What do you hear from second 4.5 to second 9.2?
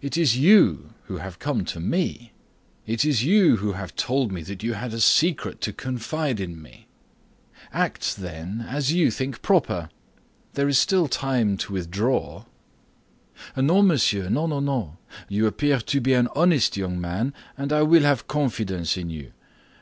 you had a secret to confide in me. Act, then, as you